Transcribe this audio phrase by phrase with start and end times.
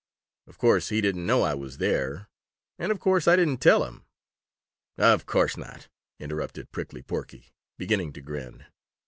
[0.47, 2.27] Of course he didn't know I was there,
[2.79, 4.07] and of course I didn't tell him."
[4.97, 5.89] "Of course not,"
[6.19, 8.65] interrupted Prickly Porky, beginning to grin.